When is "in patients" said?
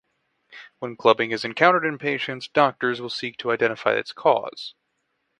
1.85-2.47